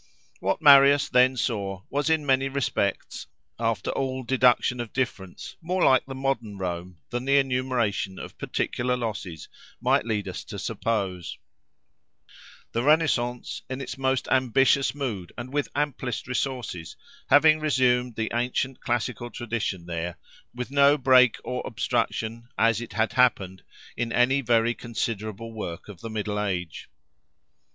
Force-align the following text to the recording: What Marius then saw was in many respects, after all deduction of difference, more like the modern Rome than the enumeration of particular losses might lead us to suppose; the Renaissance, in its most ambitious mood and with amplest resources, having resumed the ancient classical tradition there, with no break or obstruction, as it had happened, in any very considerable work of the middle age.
What 0.39 0.63
Marius 0.63 1.09
then 1.09 1.37
saw 1.37 1.83
was 1.91 2.09
in 2.09 2.25
many 2.25 2.49
respects, 2.49 3.27
after 3.59 3.91
all 3.91 4.23
deduction 4.23 4.79
of 4.79 4.93
difference, 4.93 5.57
more 5.61 5.83
like 5.83 6.07
the 6.07 6.15
modern 6.15 6.57
Rome 6.57 6.97
than 7.11 7.25
the 7.25 7.37
enumeration 7.37 8.17
of 8.17 8.35
particular 8.39 8.97
losses 8.97 9.47
might 9.79 10.03
lead 10.03 10.27
us 10.27 10.43
to 10.45 10.57
suppose; 10.57 11.37
the 12.71 12.81
Renaissance, 12.81 13.61
in 13.69 13.79
its 13.79 13.95
most 13.95 14.27
ambitious 14.29 14.95
mood 14.95 15.33
and 15.37 15.53
with 15.53 15.69
amplest 15.75 16.25
resources, 16.27 16.95
having 17.29 17.59
resumed 17.59 18.15
the 18.15 18.31
ancient 18.33 18.81
classical 18.81 19.29
tradition 19.29 19.85
there, 19.85 20.17
with 20.51 20.71
no 20.71 20.97
break 20.97 21.37
or 21.43 21.61
obstruction, 21.63 22.47
as 22.57 22.81
it 22.81 22.93
had 22.93 23.13
happened, 23.13 23.61
in 23.95 24.11
any 24.11 24.41
very 24.41 24.73
considerable 24.73 25.53
work 25.53 25.87
of 25.87 26.01
the 26.01 26.09
middle 26.09 26.39
age. 26.39 26.89